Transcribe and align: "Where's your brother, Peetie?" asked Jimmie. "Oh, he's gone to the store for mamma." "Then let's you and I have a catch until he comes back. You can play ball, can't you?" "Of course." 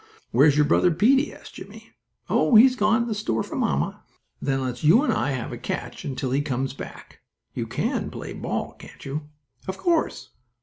"Where's 0.31 0.55
your 0.55 0.65
brother, 0.65 0.89
Peetie?" 0.89 1.31
asked 1.31 1.53
Jimmie. 1.53 1.91
"Oh, 2.27 2.55
he's 2.55 2.75
gone 2.75 3.01
to 3.01 3.05
the 3.07 3.13
store 3.13 3.43
for 3.43 3.55
mamma." 3.55 4.01
"Then 4.41 4.63
let's 4.63 4.83
you 4.83 5.03
and 5.03 5.13
I 5.13 5.29
have 5.29 5.51
a 5.51 5.59
catch 5.59 6.03
until 6.05 6.31
he 6.31 6.41
comes 6.41 6.73
back. 6.73 7.19
You 7.53 7.67
can 7.67 8.09
play 8.09 8.33
ball, 8.33 8.71
can't 8.79 9.05
you?" 9.05 9.29
"Of 9.67 9.77
course." 9.77 10.29